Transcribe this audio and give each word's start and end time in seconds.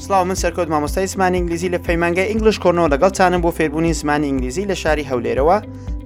سلااو 0.00 0.24
من 0.24 0.34
سەرکۆت 0.34 0.68
مامۆستای 0.70 1.06
زمانی 1.06 1.36
ئینگلیزی 1.38 1.68
لە 1.74 1.78
پەیمانگای 1.86 2.26
ئینگلیش 2.32 2.58
کۆنەوە 2.60 2.88
لەگەڵ 2.94 3.10
چانم 3.10 3.40
بۆ 3.42 3.50
فێربوونی 3.56 3.92
زمانی 3.92 4.26
ئینگلیزی 4.26 4.64
لە 4.64 4.72
شاری 4.82 5.04
هەولێرەوە 5.10 5.58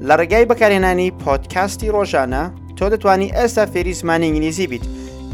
لە 0.07 0.15
ڕێگای 0.21 0.45
بەکارێنانی 0.51 1.11
پۆتکاستی 1.25 1.89
ڕۆژانە 1.95 2.43
تۆ 2.79 2.87
دەتوانی 2.93 3.31
ئێستا 3.37 3.65
فێری 3.73 3.93
زمانی 4.01 4.25
ئینگلیزی 4.27 4.67
بیت 4.67 4.85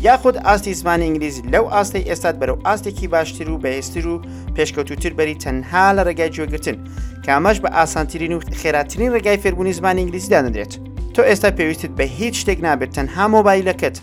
یاخود 0.06 0.36
ئاستی 0.46 0.74
زمانی 0.74 1.04
ئینگلیزی 1.04 1.42
لەو 1.52 1.64
ئاستی 1.74 2.04
ئێستاد 2.08 2.36
بەرەو 2.40 2.58
ئاستێکی 2.68 3.06
باشتر 3.14 3.48
و 3.50 3.58
بەهێستر 3.62 4.06
و 4.06 4.20
پێشکەوتوتر 4.56 5.12
بەری 5.18 5.34
تەنها 5.44 5.84
لە 5.96 6.02
ڕێگای 6.08 6.30
جوێگرتن 6.34 6.76
کامەش 7.26 7.56
بە 7.62 7.68
ئاسانترین 7.78 8.32
و 8.36 8.40
خێراترین 8.60 9.10
ڕێگای 9.14 9.38
فێربوونی 9.42 9.72
زمانی 9.78 10.00
ئینگلیزیدا 10.02 10.40
نەدرێت 10.46 10.72
تۆ 11.14 11.20
ئێستا 11.30 11.50
پێویستت 11.58 11.92
بە 11.98 12.02
هیچ 12.18 12.34
شتێک 12.42 12.58
نابێت 12.66 12.90
تەنها 12.96 13.24
مۆبایلەکەت 13.34 13.96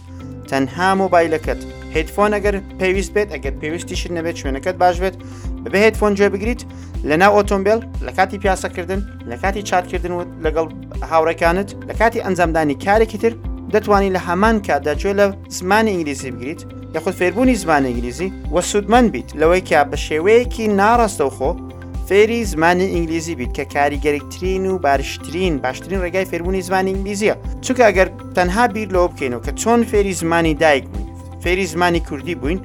تەنها 0.52 0.90
مۆبایلەکەت. 1.02 1.62
هدفۆن 2.00 2.32
ئەگەر 2.38 2.56
پێویست 2.80 3.12
بێت 3.16 3.30
ئەگەر 3.36 3.54
پێویستیشن 3.62 4.12
نەبێت 4.18 4.36
شوێنەکەت 4.42 4.76
باش 4.82 4.96
بێت 5.04 5.16
بەبێ 5.64 5.80
هدفۆن 5.88 6.14
جێ 6.18 6.28
بگریت 6.34 6.62
لە 7.10 7.16
ناو 7.22 7.32
ئۆتۆمبیل 7.38 7.80
لە 8.06 8.12
کاتی 8.18 8.38
پیاسەکردن 8.44 9.02
لە 9.32 9.36
کاتی 9.42 9.62
چارکردن 9.70 10.12
و 10.18 10.20
لەگەڵ 10.46 10.68
هاوڕەکانت 11.12 11.70
لە 11.90 11.94
کاتی 12.00 12.20
ئەنجامدانی 12.26 12.76
کارێکی 12.86 13.18
تر 13.24 13.34
دەتوانانی 13.74 14.12
لە 14.16 14.20
هەمان 14.28 14.56
کاتداگوێ 14.68 15.14
لە 15.20 15.26
زمانی 15.58 15.92
ئینگلیزی 15.96 16.32
بگریت 16.36 16.62
یخود 16.96 17.14
فێربوونی 17.20 17.56
زمانی 17.64 17.88
ئینگلیزی 17.90 18.30
وە 18.54 18.62
سوودمەند 18.72 19.08
بیت 19.16 19.30
لەوەی 19.42 19.62
کا 19.70 19.80
بە 19.92 19.98
شێوەیەکی 20.08 20.66
ناڕاستەوخۆ 20.80 21.52
فێری 22.10 22.42
زمانی 22.52 22.86
ئینگلیزی 22.94 23.36
بیت 23.40 23.52
کە 23.58 23.66
کاریگەرەترین 23.76 24.66
و 24.72 24.74
باشترین 24.86 25.54
باشترین 25.66 26.00
ڕێگای 26.06 26.28
فێربوونی 26.32 26.62
زمانی 26.70 26.90
ئینگلیزیە 26.94 27.34
چونکە 27.64 27.84
ئەگەر 27.90 28.08
تەنها 28.36 28.64
بیر 28.74 28.88
لەوە 28.94 29.10
بکەینەوە 29.12 29.42
کە 29.46 29.52
چۆن 29.62 29.80
فێری 29.92 30.14
زمانی 30.22 30.54
دایک 30.64 30.86
بووین 30.90 31.07
فێری 31.48 31.66
زمانی 31.74 32.02
کوردی 32.10 32.36
بووین 32.42 32.60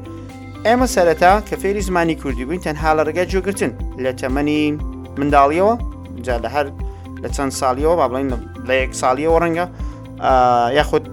ئێمە 0.66 0.86
سەرەتا 0.94 1.32
کە 1.48 1.54
فێری 1.62 1.82
زمانی 1.88 2.14
کوردی 2.22 2.44
بووین 2.46 2.62
تەنها 2.66 2.90
لە 2.98 3.02
ڕگە 3.08 3.24
جوگرتن 3.32 3.72
لە 4.04 4.10
تەمەنی 4.20 4.60
منداڵیەوە 5.18 5.74
جا 6.26 6.36
لە 6.44 6.48
هەر 6.54 6.66
لە 7.22 7.28
چەند 7.36 7.52
ساڵیەوە 7.60 7.94
با 8.00 8.06
بڵین 8.10 8.28
لە 8.68 8.74
یەک 8.84 8.92
ساڵیەوە 9.02 9.38
ڕەنگە 9.42 9.66
یاخود 10.78 11.04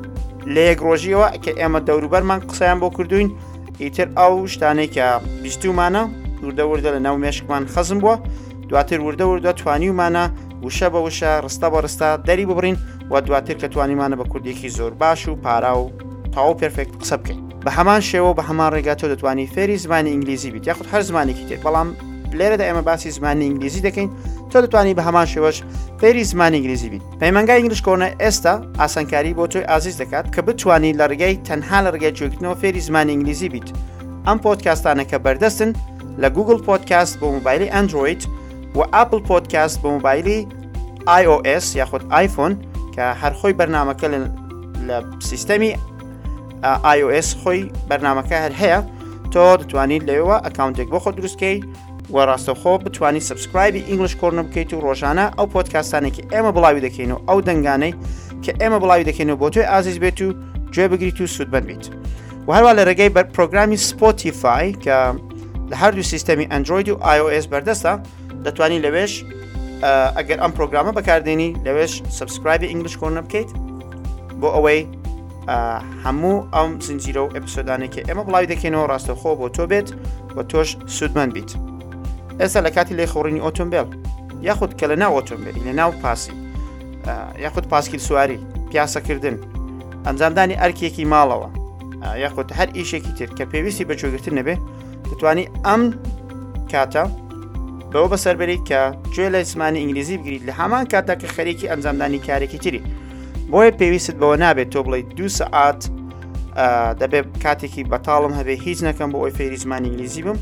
لە 0.53 0.61
یەک 0.69 0.79
ڕۆژیەوە 0.87 1.27
کە 1.43 1.51
ئێمە 1.59 1.79
دەوروبەرمان 1.87 2.39
قسەیان 2.49 2.77
بۆ 2.81 2.87
کردوین 2.97 3.29
ئیتر 3.81 4.07
ئەو 4.19 4.33
شتانەی 4.53 4.89
کە 4.95 5.05
بیستمانە 5.43 6.03
وردە 6.45 6.63
وردە 6.71 6.89
لە 6.95 6.99
ناو 7.05 7.15
مێشکمان 7.23 7.63
خەزم 7.73 7.99
بووە 8.03 8.15
دواتر 8.69 8.99
وردە 9.07 9.25
وردە 9.31 9.51
توانیمانە 9.61 10.23
وشە 10.65 10.87
بە 10.93 10.99
وشە 11.07 11.31
ڕستە 11.45 11.67
بە 11.73 11.79
ڕستا 11.85 12.09
دەری 12.27 12.45
ببرین 12.51 12.75
و 13.11 13.13
دواتر 13.27 13.55
کە 13.61 13.67
توانیمانە 13.73 14.15
بە 14.21 14.25
کوردێکی 14.31 14.69
زۆر 14.77 14.93
باش 15.01 15.21
و 15.27 15.33
پارا 15.43 15.73
و 15.81 15.85
تاو 16.33 16.53
پرفێکت 16.61 16.95
قسە 17.03 17.17
بکەین 17.23 17.48
بە 17.65 17.71
هەمان 17.77 18.01
شێوە 18.11 18.31
بە 18.37 18.43
هەمان 18.49 18.69
ڕێگا 18.75 18.93
تۆ 18.99 19.05
دەتوانانی 19.11 19.47
فێری 19.55 19.77
زمانی 19.83 20.09
ئینگلیزی 20.13 20.49
بیت 20.53 20.65
یاخود 20.67 20.87
هەر 20.93 21.01
زمانێکی 21.09 21.45
تێ 21.49 21.57
بەڵام 21.65 21.87
لێرەدا 22.39 22.63
ئێمە 22.69 22.83
باسی 22.89 23.11
زمانی 23.17 23.43
ئینگلیزی 23.49 23.81
دەکەین 23.87 24.09
تۆ 24.51 24.57
دەتوانانی 24.63 24.93
بە 24.97 25.03
هەمان 25.07 25.27
شێوەش 25.33 25.57
فێری 26.01 26.23
زمانی 26.31 26.55
ئینگلیزی 26.57 26.89
بین 26.93 27.01
پەیمەنگای 27.21 27.57
ئینگلیش 27.59 27.81
کۆنە 27.87 28.07
ئێستا 28.23 28.53
ئاسانکاری 28.81 29.31
بۆ 29.37 29.43
تۆی 29.51 29.65
ئازیز 29.71 29.95
دەکات 30.01 30.25
کە 30.33 30.39
بتوانانی 30.47 30.91
لە 30.99 31.05
ڕگەی 31.11 31.35
تەنها 31.47 31.77
لە 31.85 31.89
ڕگەی 31.95 32.11
جوێکنەوە 32.17 32.55
فێری 32.61 32.81
زمانی 32.87 33.11
ئینگلیزی 33.13 33.49
بیت 33.53 33.67
ئەم 34.27 34.37
پۆتکاستانە 34.43 35.03
کە 35.11 35.17
بەردەستن 35.25 35.71
لە 36.21 36.27
گوگل 36.35 36.57
پۆتکاست 36.67 37.13
بۆ 37.21 37.25
موبایلی 37.35 37.67
ئەندروید 37.75 38.21
و 38.77 38.79
ئاپل 38.95 39.19
پۆتکاست 39.29 39.75
بۆ 39.81 39.87
موبایلی 39.95 40.37
iOS 41.21 41.65
یاخود 41.79 42.03
آیفۆن 42.19 42.53
کە 42.95 43.05
هەرخۆی 43.21 43.53
بەرنمەکە 43.59 44.07
لە 44.87 44.97
سیستەمی 45.29 45.71
iOS 46.63 47.27
خۆی 47.41 47.59
بەرنمەکە 47.89 48.37
هەر 48.43 48.53
هەیە 48.61 48.79
تۆ 49.33 49.43
دەتوانیت 49.61 50.03
لەوێەوە 50.09 50.37
ئەکاونتێک 50.45 50.87
بۆ 50.93 50.99
خۆ 51.03 51.09
دروستکەی 51.17 51.57
وەڕاستەخۆ 52.15 52.73
بتانی 52.85 53.21
سبسکرایبی 53.29 53.81
ئینگلیش 53.89 54.15
کۆرن 54.21 54.39
بکەیت 54.47 54.69
و 54.73 54.79
ڕۆژانە 54.85 55.25
ئەو 55.37 55.45
پۆتکاسانێکی 55.53 56.21
ئێمە 56.31 56.51
بڵاوی 56.55 56.81
دەکەین 56.87 57.11
و 57.15 57.17
ئەو 57.29 57.39
دەنگانەی 57.47 57.93
کە 58.43 58.51
ئێمە 58.61 58.77
بڵاوی 58.83 59.03
دەکەین 59.09 59.29
و 59.33 59.35
بۆ 59.41 59.47
توێ 59.53 59.65
ئازیز 59.71 59.97
بێت 60.03 60.19
و 60.25 60.27
گوێ 60.73 60.85
بگریت 60.91 61.17
و 61.21 61.27
سوود 61.35 61.49
بنبیت 61.53 61.83
و 62.47 62.49
هەروە 62.57 62.71
لە 62.77 62.83
ڕێگەی 62.89 63.09
بەر 63.15 63.25
پرۆگرامی 63.35 63.77
سپۆتیفاای 63.89 64.67
کە 64.83 64.97
لە 65.71 65.75
هەردوو 65.81 66.05
سیستەمی 66.11 66.45
ئەندروید 66.51 66.87
و 66.91 66.95
iOS 67.17 67.45
بەردەستە 67.51 67.93
دەتوانین 68.45 68.81
لەوێش 68.85 69.13
ئەگەر 70.17 70.39
ئەم 70.43 70.51
پرۆگرامە 70.57 70.91
بەکاردێنی 70.97 71.49
لەوێش 71.65 71.93
سبسکرایبی 72.19 72.67
ئینگلیش 72.71 72.95
کۆرن 73.01 73.17
بکەیت 73.25 73.49
بۆ 74.41 74.49
ئەوەی 74.55 74.81
هەموو 76.05 76.35
ئەم 76.55 76.69
زنجیرە 76.87 77.21
و 77.25 77.29
ئەپسۆدانێکی 77.35 78.01
ئێمە 78.07 78.23
بڵاوی 78.27 78.47
دەکەینەوە 78.53 78.85
ڕاستەخۆ 78.91 79.31
بۆ 79.39 79.47
تۆ 79.55 79.63
بێت 79.71 79.89
بە 80.35 80.41
تۆش 80.51 80.69
سوودمەند 80.97 81.31
بیت 81.33 81.51
ئێستا 82.41 82.59
لە 82.65 82.69
کاتی 82.75 82.93
لێ 82.99 83.05
خۆڕینی 83.11 83.41
ئۆتۆمبیل 83.45 83.87
یاخود 84.47 84.71
کە 84.79 84.85
لە 84.91 84.95
ناو 85.01 85.11
ئۆتۆمبیلی 85.19 85.61
لە 85.67 85.73
ناو 85.79 85.91
پاسی 86.01 86.31
یاخود 87.43 87.65
پاسکیل 87.71 88.01
سواری 88.07 88.37
پیاسەکردن 88.71 89.35
ئەنجامدانی 90.07 90.55
ئەرکێکی 90.61 91.05
ماڵەوە 91.13 91.49
یاخود 92.23 92.47
هەر 92.57 92.69
ئیشێکی 92.77 93.13
تر 93.19 93.29
کە 93.37 93.43
پێویستی 93.51 93.85
بەجۆگرتن 93.89 94.33
نەبێ 94.39 94.55
دەتوانانی 95.09 95.45
ئەم 95.67 95.81
کاتە 96.71 97.05
بەوە 97.91 98.07
بەسەربەری 98.11 98.57
کە 98.69 98.81
گوێ 99.13 99.27
لە 99.33 99.39
زمانی 99.51 99.77
ئینگلیزی 99.81 100.15
بگریت 100.19 100.43
لە 100.49 100.53
هەمان 100.59 100.83
کاتا 100.91 101.13
کە 101.21 101.27
خەرێکی 101.35 101.69
ئەنجامدانی 101.71 102.19
کارێکی 102.27 102.59
تری 102.63 102.81
بۆیە 103.53 103.71
پێویست 103.79 104.13
بەوە 104.21 104.35
نابێت 104.43 104.69
تۆ 104.73 104.79
بڵیت 104.85 105.07
دو 105.17 105.27
سەعات 105.39 105.81
دەبێت 107.01 107.25
کاتێکی 107.43 107.81
بەتاڵم 107.91 108.33
هەبێ 108.39 108.55
هیچ 108.65 108.79
نەکەم 108.87 109.09
بۆ 109.13 109.17
ئەوی 109.23 109.33
فێری 109.37 109.57
زمانی 109.63 109.87
ئنگلیزی 109.89 110.21
بم 110.27 110.37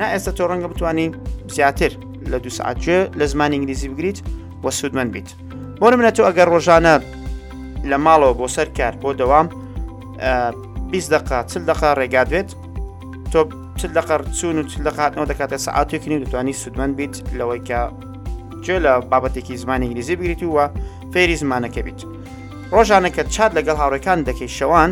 نا 0.00 0.06
ئێستا 0.12 0.32
تۆ 0.38 0.44
ڕەنگە 0.50 0.68
بتانی 0.72 1.06
زیاتر 1.56 1.92
لە 2.32 2.36
دو 2.44 2.50
سعاتێ 2.58 2.98
لە 3.18 3.24
زمانی 3.32 3.54
ئنگلیزی 3.58 3.88
بگریت 3.92 4.18
وە 4.64 4.70
سوودمەند 4.78 5.10
بیت 5.14 5.28
بۆ 5.80 5.86
منە 5.98 6.12
تۆ 6.16 6.20
ئەگەر 6.28 6.48
ڕۆژانە 6.54 6.94
لە 7.90 7.96
ماڵەوە 8.04 8.34
بۆ 8.40 8.46
سەر 8.56 8.68
کار 8.78 8.94
بۆ 9.02 9.10
دەوام 9.20 9.46
20 10.90 11.12
دقا 11.14 11.38
چل 11.50 11.62
دقا 11.70 11.90
ڕێگادوێت 12.00 12.50
تۆ 13.32 13.38
چل 13.80 13.90
دقەر 13.98 14.20
چون 14.38 14.58
و 14.58 14.62
چل 14.72 14.82
دەقاتەوە 14.88 15.26
دەکاتە 15.30 15.56
سعاتێکنی 15.66 16.16
دەتوانانی 16.24 16.54
سوودمەند 16.62 16.94
بیت 16.98 17.14
لەوەی 17.38 17.60
کە 17.68 17.80
جێ 18.64 18.76
لە 18.84 18.92
بابەتێکی 19.10 19.54
زمانی 19.62 19.84
ئنگلیزی 19.86 20.16
بگریت 20.20 20.40
ووە 20.44 20.66
فێری 21.12 21.36
زمانەکە 21.42 21.80
بیت. 21.86 22.00
ڕۆژانەکە 22.76 23.22
چاد 23.34 23.50
لەگەڵ 23.58 23.76
هاوڕەکان 23.82 24.18
دەکەی 24.28 24.50
شەوان 24.58 24.90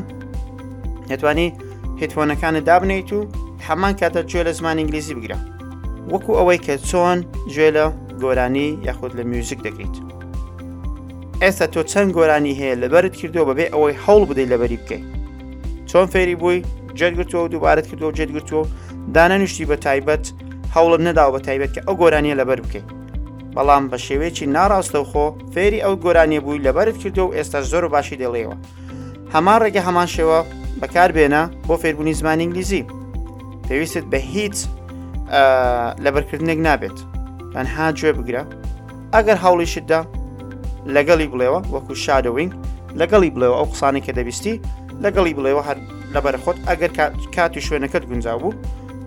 دەتوانی 1.11 1.49
هێتۆنەکانت 2.01 2.63
دابنیت 2.69 3.09
و 3.17 3.21
هەمان 3.67 3.95
کاتە 4.01 4.21
گوێ 4.31 4.43
لە 4.49 4.53
زمان 4.59 4.77
ئینگلیزی 4.81 5.15
بگرە 5.19 5.39
وەکو 6.13 6.31
ئەوەی 6.39 6.61
کە 6.67 6.75
چۆن 6.89 7.19
گوێ 7.53 7.69
لە 7.77 7.85
گۆرانی 8.23 8.69
یاخود 8.87 9.13
لە 9.19 9.23
میوزیک 9.31 9.61
دەکەیت 9.67 9.97
ئێستا 11.43 11.67
تۆ 11.75 11.81
چەند 11.93 12.11
گۆرانی 12.17 12.53
هەیە 12.61 12.75
لەبەرت 12.83 13.15
کردو 13.21 13.43
بەبێ 13.49 13.65
ئەوەی 13.73 13.97
هەوڵ 14.05 14.23
بدەیت 14.31 14.49
لەبەری 14.53 14.79
بکەیت 14.83 15.05
چۆن 15.91 16.07
فێری 16.13 16.37
بووی 16.43 16.61
جێگرتووە 16.99 17.43
و 17.45 17.51
دووبارەت 17.53 17.87
کردو 17.91 18.07
و 18.09 18.13
جێگرتووە 18.19 18.67
دانەنیشتی 19.15 19.65
بە 19.71 19.77
تایبەت 19.87 20.25
هەوڵم 20.75 21.03
نەداوە 21.09 21.31
بە 21.35 21.41
تایبەت 21.47 21.71
کە 21.75 21.81
ئەو 21.87 21.95
گۆرانیە 22.03 22.37
لەبەر 22.41 22.61
بکەیت 22.65 22.98
بەڵام 23.59 23.85
بە 23.93 23.99
شێوەیەکی 24.07 24.47
ناڕاستەوخۆ 24.57 25.27
فێری 25.55 25.81
ئەو 25.85 25.95
گۆرانیە 26.05 26.41
بووی 26.45 26.61
لەبەرت 26.67 26.97
کردو 27.03 27.25
و 27.29 27.33
ئێستا 27.37 27.61
زۆر 27.71 27.85
باشی 27.95 28.17
دەڵێەوە 28.23 28.57
هەمان 29.35 29.59
ڕێگە 29.65 29.83
هەمان 29.89 30.09
شێوە 30.15 30.39
بەکاربێنە 30.81 31.43
بۆ 31.67 31.75
فێربوونی 31.83 32.15
زمانی 32.21 32.43
ئینگلیزی 32.45 32.83
پێویستت 33.69 34.07
بە 34.13 34.19
هیچ 34.35 34.57
لەبەرکردنێک 36.05 36.59
نابێت 36.69 36.99
تەنها 37.55 37.87
گوێ 37.99 38.13
بگرە 38.19 38.43
ئەگەر 39.15 39.37
هەوڵی 39.45 39.67
شتدا 39.73 40.01
لەگەڵی 40.97 41.29
بڵێەوە 41.33 41.61
وەکو 41.75 41.93
شادەوینگ 42.05 42.53
لەگەڵی 43.01 43.31
بڵێەوە 43.35 43.57
ئەو 43.61 43.67
قسانی 43.73 44.01
کە 44.07 44.13
دەبیستی 44.19 44.55
لەگەڵی 45.05 45.33
بڵێەوە 45.39 45.63
هەر 45.69 45.79
لەبەر 46.15 46.35
خۆت 46.43 46.59
ئەگەر 46.69 46.91
کاتی 47.37 47.61
شوێنەکەت 47.67 48.05
گونجاو 48.11 48.39
بوو 48.43 48.53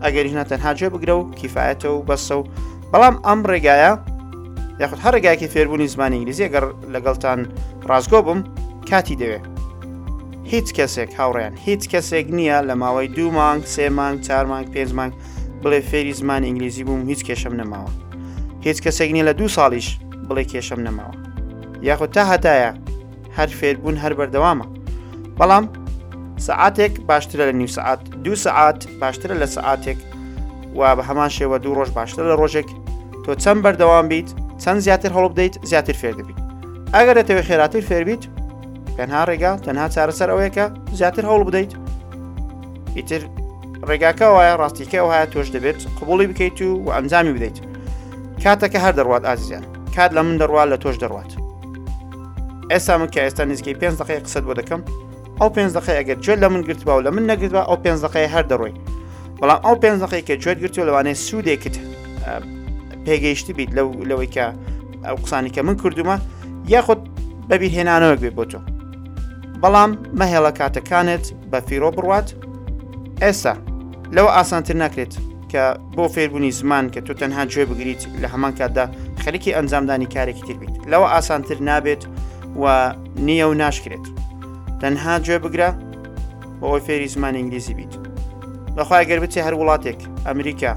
ئەگەر 0.04 0.25
هینا 0.31 0.44
تەنها 0.51 0.71
گوێ 0.77 0.89
بگرە 0.94 1.13
و 1.19 1.24
کیفاەتە 1.39 1.88
و 1.95 2.06
بەسە 2.07 2.33
و 2.39 2.44
بەڵام 2.92 3.15
ئەم 3.27 3.39
ڕێگایە 3.51 3.94
یاخود 4.81 5.00
هەرگایکی 5.00 5.48
فێربوونی 5.54 5.88
زمانی 5.94 6.16
ئینگلیزی 6.18 6.50
گەر 6.54 6.66
لەگەڵتان 6.94 7.39
ڕازگۆ 7.89 8.19
بم 8.25 8.39
کاتی 8.89 9.16
دەوێت 9.22 9.45
هیچ 10.51 10.68
کەسێک 10.78 11.10
هاوڕیان 11.19 11.54
هیچ 11.66 11.83
کەسێک 11.92 12.25
نییە 12.38 12.57
لە 12.69 12.75
ماوەی 12.81 13.07
دوو 13.16 13.31
مانگ 13.38 13.62
سێ 13.74 13.86
مانگ 13.98 14.18
چار 14.28 14.45
مانگ 14.51 14.68
پێنج 14.74 14.92
مانگ 15.00 15.13
بڵێ 15.63 15.80
فێری 15.89 16.13
زمان 16.19 16.42
ئینگلیزی 16.48 16.83
بووم 16.88 17.01
هیچ 17.10 17.22
کێشم 17.28 17.54
نەماوە 17.62 17.92
هیچ 18.66 18.78
کەسێک 18.83 19.10
نیە 19.16 19.24
لە 19.30 19.33
دوو 19.39 19.50
ساڵیش 19.57 19.88
بڵێ 20.28 20.44
کێشم 20.51 20.80
نەماوە 20.88 21.16
یاخود 21.88 22.10
تا 22.16 22.24
هەتایە 22.33 22.72
هەر 23.38 23.50
فێربوون 23.60 23.95
هەر 24.04 24.13
بەردەوامە 24.19 24.66
بەڵام 25.39 25.66
سعاتێک 26.48 26.94
باشترە 27.10 27.44
لە 27.50 27.54
نیم 27.60 27.68
سعات 27.78 28.00
دو 28.25 28.36
سعات 28.36 28.80
باشترە 29.01 29.33
لە 29.42 29.48
سعاتێک 29.56 30.00
و 30.80 30.81
بە 30.98 31.04
هەمان 31.10 31.30
شێوە 31.38 31.57
دوو 31.63 31.75
ڕۆژ 31.78 31.89
باشتر 31.98 32.24
لە 32.31 32.36
ڕۆژێک 32.42 32.69
تۆ 33.25 33.31
چەند 33.44 33.60
بەردەوام 33.66 34.07
بیت 34.13 34.30
چەند 34.63 34.79
زیاتر 34.79 35.09
هەڵب 35.15 35.33
دەیت 35.39 35.55
زیاتر 35.69 35.93
فێر 36.01 36.13
دەبیت 36.19 36.39
ئەگەر 36.95 37.15
دەتەوێت 37.19 37.45
خێراتر 37.49 37.83
فێربیت 37.89 38.23
تەنها 38.97 39.21
ڕێگا 39.29 39.51
تەنها 39.65 39.87
چارەسەر 39.95 40.29
ئەوەیەکە 40.33 40.65
زیاتر 40.99 41.23
هەوڵ 41.29 41.41
بدەیت 41.49 41.71
ئیتر 42.97 43.21
ڕێگاکە 43.89 44.27
وایە 44.35 44.53
ڕاستیکە 44.61 44.99
وهایە 45.05 45.25
تۆش 45.33 45.47
دەبێت 45.55 45.79
قوبڵی 45.99 46.25
بکەیت 46.31 46.57
و 46.61 46.67
و 46.85 46.89
ئەنجامی 46.95 47.33
بدەیت 47.37 47.57
کاتەکە 48.43 48.79
هەر 48.85 48.93
دەڕوات 48.99 49.23
ئازیان 49.29 49.63
کات 49.95 50.11
لە 50.17 50.21
من 50.27 50.35
دەڕوات 50.41 50.67
لە 50.73 50.77
تۆش 50.83 50.95
دەڕوات 51.03 51.31
ئێستا 52.71 52.93
من 53.01 53.07
کە 53.13 53.19
ئێستا 53.25 53.43
نزگەی 53.51 53.73
پێ 53.79 53.87
دقی 53.99 54.19
قسەت 54.25 54.43
بۆ 54.47 54.53
دەکەم 54.59 54.81
ئەو 55.39 55.49
پێ 55.55 55.61
دقی 55.77 55.93
ئەگەر 55.99 56.17
جوێت 56.25 56.39
لە 56.43 56.47
من 56.53 56.61
گرتبا 56.67 56.93
و 56.97 57.01
لە 57.05 57.11
من 57.15 57.23
نەگرتبا 57.31 57.61
ئەو 57.69 57.77
پێ 57.83 57.89
دقی 58.05 58.27
هەر 58.33 58.45
دەڕۆی 58.51 58.73
بەڵام 59.39 59.59
ئەو 59.65 59.75
پێ 59.81 59.89
دقی 60.03 60.21
کە 60.27 60.33
جوێت 60.43 60.57
گرتو 60.63 60.81
لەوانێ 60.87 61.13
سوودێکت 61.27 61.75
پێگەیشتی 63.06 63.51
بیت 63.57 63.69
لەو 63.77 63.88
لەوەی 64.09 64.30
کە 64.36 64.45
ئەو 65.06 65.15
قسانی 65.24 65.50
کە 65.50 65.62
من 65.65 65.75
کردومە 65.81 66.18
یاخود 66.74 67.00
بەبیرهێنانەوەک 67.50 68.19
بێ 68.24 68.30
بۆ 68.38 68.45
تۆ 68.51 68.59
بەڵام 69.62 69.92
مەهێڵە 70.19 70.51
کاتەکانت 70.59 71.24
بە 71.51 71.57
فیرۆ 71.68 71.89
بڕات 71.98 72.27
ئێستا 73.24 73.53
لەوە 74.15 74.30
ئاسانتر 74.38 74.75
ناکرێت 74.83 75.13
کە 75.51 75.63
بۆ 75.95 76.03
فێربوونی 76.13 76.51
زمان 76.59 76.86
کە 76.94 77.00
تۆ 77.07 77.13
تەنها 77.21 77.44
گوێ 77.51 77.65
بگریت 77.71 78.01
لە 78.21 78.27
هەمان 78.33 78.53
کاتدا 78.59 78.86
خەرکی 79.24 79.51
ئەنجامدانی 79.56 80.07
کارێکی 80.15 80.44
تر 80.47 80.57
بیت 80.62 80.75
لەوە 80.92 81.07
ئاسانتر 81.13 81.57
نابێت 81.69 82.04
و 82.62 82.65
نییە 83.27 83.45
و 83.51 83.54
ناشکرێت 83.62 84.06
تەنها 84.81 85.13
گوێ 85.25 85.38
بگرە 85.44 85.69
بۆ 86.59 86.65
ئەوی 86.71 86.81
فێری 86.86 87.07
زمان 87.15 87.33
ئینگلیزی 87.39 87.74
بیت 87.80 87.94
بەخوای 88.77 89.04
گەربچی 89.09 89.39
هەر 89.45 89.54
وڵاتێک 89.59 90.00
ئەمریکا 90.27 90.74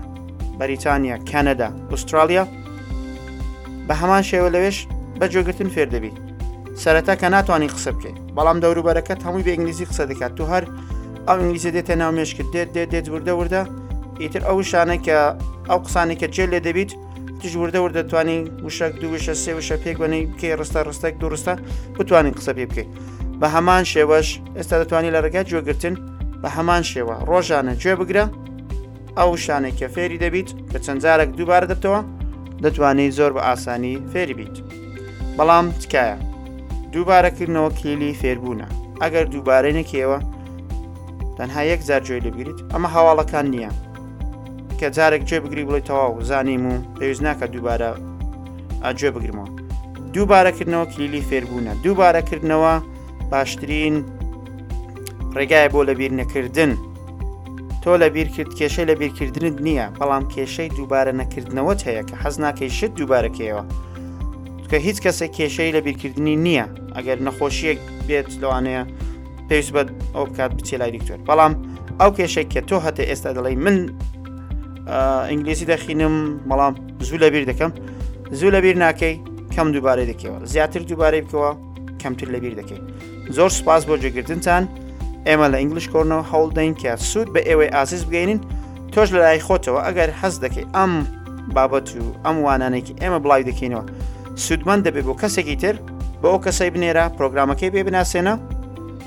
بەریتانیا 0.61 1.17
کەنەدا 1.31 1.69
ئوسترالیا 1.93 2.45
بە 3.89 3.95
هەمان 4.01 4.23
شێوە 4.31 4.49
لەوێش 4.55 4.79
بە 5.19 5.27
جۆگرتن 5.33 5.69
فێر 5.75 5.89
دەبیت 5.95 6.17
سەرەتا 6.83 7.15
کە 7.21 7.29
ناتوانانی 7.35 7.73
قسە 7.75 7.91
بکەیت 7.97 8.17
بەڵام 8.37 8.59
دەوروبەرەکەت 8.65 9.21
هەمووی 9.27 9.45
بە 9.47 9.51
ئینگلیزی 9.55 9.87
قسە 9.91 10.05
دەکات 10.11 10.33
تو 10.39 10.45
هەر 10.53 10.65
ئەو 11.29 11.37
ئینگلیزی 11.41 11.71
دێتە 11.77 11.95
ناو 12.03 12.11
مێشکرد 12.17 12.49
دێت 12.55 12.69
دێت 12.75 12.89
دێت 12.93 13.07
وردە 13.15 13.33
وردە 13.41 13.63
ئیتر 14.23 14.43
ئەو 14.49 14.59
شانە 14.71 14.97
کە 15.07 15.17
ئەو 15.71 15.79
قسانی 15.87 16.17
کە 16.21 16.27
جێ 16.35 16.45
لێ 16.53 16.61
دەبیت 16.67 16.91
توش 17.41 17.53
وردە 17.63 17.79
وردەتوانی 17.85 18.39
وشەک 18.67 18.93
دووشە 19.03 19.35
سێ 19.43 19.53
وشە 19.59 19.77
پێک 19.85 19.97
بنی 20.03 20.23
بکەی 20.33 20.55
ڕستە 20.61 20.81
ڕستێک 20.89 21.15
دوڕستە 21.21 21.55
بتوانین 21.99 22.35
قسە 22.39 22.53
پێ 22.59 22.65
بکەیت 22.71 22.89
بە 23.41 23.47
هەمان 23.55 23.83
شێوەش 23.93 24.29
ئێستا 24.57 24.77
دەتوانانی 24.81 25.15
لە 25.15 25.21
ڕگات 25.25 25.47
جوێگرتن 25.51 25.95
بە 26.43 26.49
هەمان 26.57 26.83
شێوە 26.91 27.17
ڕۆژانە 27.31 27.73
گوێ 27.83 27.95
بگرە 28.01 28.25
ئەو 29.19 29.31
شانێکە 29.45 29.87
فێری 29.95 30.19
دەبیت 30.25 30.49
کە 30.71 30.79
چەندجارێک 30.87 31.31
دووبارە 31.39 31.67
دەبتەوە 31.73 32.01
دەتوانێت 32.63 33.13
زۆر 33.19 33.31
بە 33.37 33.43
ئاسانی 33.49 33.95
فێری 34.13 34.35
بیت 34.39 34.57
بەڵام 35.37 35.67
تکایە 35.81 36.17
دووبارەکردنەوە 36.93 37.71
کلیلی 37.79 38.19
فێربوونە 38.21 38.67
ئەگەر 39.03 39.25
دووبارەیەکیەوە 39.33 40.19
تەنها 41.37 41.63
یەک 41.73 41.81
جار 41.89 42.03
جوێ 42.07 42.19
لەبگریت 42.27 42.59
ئەمە 42.73 42.89
هەواڵەکان 42.95 43.47
نییە 43.55 43.71
کە 44.79 44.87
جارێک 44.97 45.23
جێ 45.29 45.39
بگری 45.45 45.65
بڵی 45.69 45.85
تەواو 45.89 46.21
زانیم 46.31 46.63
و 46.73 46.75
پێویست 46.97 47.23
ناکە 47.27 47.47
دووبارە 47.53 47.91
ئاجێ 48.85 49.11
بگرمەوە 49.15 49.51
دووبارەکردنەوە 50.15 50.87
کلیلی 50.93 51.27
فێربوونە 51.29 51.73
دووبارەکردنەوە 51.85 52.73
باشترین 53.33 53.97
ڕێگایە 55.39 55.69
بۆ 55.73 55.81
لەبیر 55.89 56.13
نەکردن. 56.21 56.73
تۆ 57.85 57.91
لە 58.03 58.09
بیرکرد 58.17 58.53
کێشەی 58.59 58.85
لە 58.91 58.95
بیرکردنت 59.01 59.57
نییە 59.67 59.87
بەڵام 59.99 60.25
کێشەی 60.35 60.69
دووبارە 60.77 61.13
نەکردنەوەت 61.21 61.81
هەیە 61.89 62.03
کە 62.09 62.15
حەز 62.23 62.37
ناکەی 62.45 62.71
شت 62.79 62.93
دووبارەکەیەوە 62.99 63.63
کە 64.71 64.77
هیچ 64.87 64.99
کەسێک 65.05 65.33
کێشەی 65.39 65.71
لە 65.77 65.81
بیرکردنی 65.87 66.35
نییە 66.47 66.67
ئەگەر 66.97 67.19
نەخۆشیەک 67.27 67.81
بێت 68.09 68.29
لەوانەیە 68.43 68.83
پێویست 69.49 69.71
بە 69.75 69.83
ئەو 70.15 70.25
بکات 70.29 70.51
بچێ 70.59 70.77
لای 70.81 70.91
دیکتۆر 70.97 71.19
بەڵام 71.29 71.53
ئەو 72.01 72.11
کێشێک 72.19 72.49
کە 72.55 72.61
تۆ 72.69 72.77
هەتە 72.87 73.03
ئێستا 73.11 73.31
دەڵی 73.37 73.57
من 73.65 73.77
ئینگلیسی 75.31 75.67
دەخینم 75.73 76.17
بەڵام 76.51 76.73
زوو 77.07 77.17
لە 77.23 77.29
بیر 77.35 77.45
دەکەم 77.51 77.73
زوو 78.39 78.51
لە 78.55 78.61
بیر 78.65 78.77
ناکەی 78.85 79.15
کەم 79.55 79.69
دووبارەی 79.77 80.07
دەکەوە 80.11 80.39
زیاتر 80.53 80.83
دووبارەی 80.91 81.23
بکەوە 81.27 81.51
کەمتر 82.03 82.29
لە 82.35 82.39
بیر 82.45 82.55
دەکەیت 82.61 82.83
زۆر 83.37 83.51
سپاس 83.59 83.83
بۆ 83.89 83.95
جێگرتنتان 84.03 84.63
ئێمە 85.29 85.47
لە 85.53 85.57
ئینگلیش 85.61 85.87
کۆرنەوە 85.93 86.25
هەوڵدەین 86.33 86.73
کە 86.83 86.93
سوود 87.11 87.29
بە 87.35 87.41
ئێوەی 87.49 87.71
ئازیز 87.75 88.03
بگەینین 88.09 88.41
تۆش 88.93 89.09
لە 89.15 89.21
لای 89.25 89.41
خۆتەوە 89.47 89.81
ئەگەر 89.87 90.11
حەز 90.21 90.35
دەکەی 90.45 90.67
ئەم 90.77 90.93
بابەت 91.57 91.89
و 92.01 92.07
ئەم 92.25 92.37
وانانێکی 92.47 92.95
ئێمە 93.01 93.19
بڵاو 93.25 93.43
دەکەینەوە 93.49 93.83
سوودمان 94.45 94.79
دەبێت 94.87 95.05
بۆ 95.09 95.15
کەسێکی 95.23 95.57
تر 95.63 95.75
بە 96.21 96.27
ئەو 96.33 96.39
کەسەی 96.45 96.71
بنێرە 96.75 97.05
پرۆگرامەکەی 97.17 97.71
بێ 97.75 97.83
بناسێنە 97.89 98.35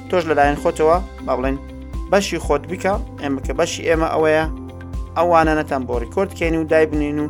تۆش 0.10 0.24
لەلایەن 0.30 0.58
خۆتەوە 0.64 0.98
با 1.26 1.34
بڵێن 1.38 1.58
بەشی 2.12 2.40
خۆت 2.46 2.64
بکە 2.72 2.94
ئێمە 3.22 3.40
کە 3.46 3.54
بەشی 3.60 3.82
ئێمە 3.90 4.08
ئەوەیە 4.14 4.46
ئەوانانەتان 5.18 5.82
بۆ 5.88 5.96
ریکۆردکەین 6.04 6.56
و 6.62 6.68
دایبنین 6.72 7.18
و 7.24 7.28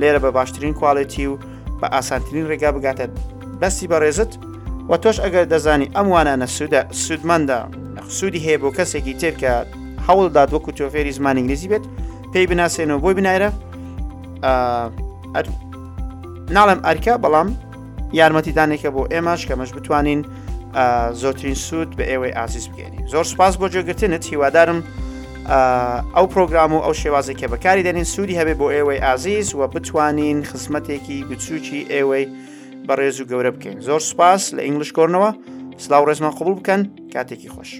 لێرە 0.00 0.20
بە 0.24 0.30
باشترین 0.36 0.74
کوالڵەتی 0.78 1.24
و 1.30 1.34
بە 1.80 1.86
ئاسانترین 1.94 2.44
ڕێگا 2.50 2.70
بگاتێت 2.76 3.12
بەستی 3.60 3.86
بە 3.90 3.96
ڕێزت 4.02 4.32
و 4.90 4.96
تۆش 4.96 5.16
ئەگەر 5.24 5.44
دەزانی 5.52 5.86
ئەموانانە 5.96 6.46
سوودە 6.56 6.80
سوودمەندە 7.02 7.58
سوودی 8.08 8.40
هەیە 8.46 8.58
بۆ 8.62 8.70
کەسێکی 8.78 9.14
تێرکە 9.22 9.52
هەوڵداد 10.06 10.48
وەکو 10.54 10.70
تۆفێری 10.78 11.12
زمان 11.18 11.36
ئینگلیزی 11.36 11.68
بێت 11.72 11.84
پێی 12.32 12.46
بناسێنەوە 12.50 13.00
بۆی 13.04 13.14
بنایرە 13.18 13.50
ناڵم 16.56 16.80
ئەرکە 16.86 17.14
بەڵام 17.24 17.48
یارمەتیدانێکە 18.20 18.90
بۆ 18.96 19.02
ئێمەش 19.12 19.40
کەمەش 19.48 19.70
بتوانین 19.76 20.20
زۆترین 21.22 21.54
سوود 21.64 21.90
بە 21.98 22.04
ئێوەی 22.10 22.32
ئازیز 22.38 22.66
بگەێنی 22.72 23.00
زۆر 23.12 23.24
سپاس 23.32 23.54
بۆ 23.60 23.66
جێگرتنت 23.72 24.24
هیوادارم 24.32 24.80
ئەو 26.16 26.26
پرۆگرام 26.34 26.72
و 26.76 26.80
ئەو 26.86 26.94
شێوازێکە 27.02 27.46
بەکاری 27.52 27.82
دەنین 27.88 28.06
سوودی 28.14 28.34
هەبێ 28.40 28.54
بۆ 28.60 28.66
ئێوەی 28.74 29.00
ئازیز 29.06 29.48
و 29.54 29.62
بتوانین 29.72 30.38
خزمەتێکی 30.50 31.16
بچوکی 31.28 31.80
ئێوەی 31.92 32.26
بەڕێز 32.90 33.16
و 33.20 33.28
گەورە 33.30 33.50
بکەین 33.56 33.76
زۆر 33.86 34.00
سپاس 34.10 34.42
لە 34.56 34.60
ئینگلیش 34.64 34.90
کۆرنەوە 34.96 35.30
سلااو 35.84 36.06
ڕێزمان 36.08 36.32
قوبول 36.38 36.54
بکەن 36.60 36.80
کاتێکی 37.12 37.50
خۆش. 37.54 37.70